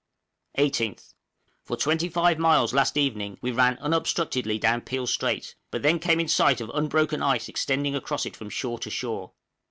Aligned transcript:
18th. 0.57 1.13
For 1.63 1.77
25 1.77 2.39
miles 2.39 2.73
last 2.73 2.97
evening 2.97 3.37
we 3.39 3.51
ran 3.51 3.77
unobstructedly 3.77 4.57
down 4.59 4.81
Peel 4.81 5.05
Strait, 5.05 5.53
but 5.69 5.83
then 5.83 5.99
came 5.99 6.19
in 6.19 6.27
sight 6.27 6.59
of 6.59 6.71
unbroken 6.73 7.21
ice 7.21 7.47
extending 7.47 7.93
across 7.93 8.25
it 8.25 8.35
from 8.35 8.49
shore 8.49 8.79
to 8.79 8.89
shore! 8.89 9.33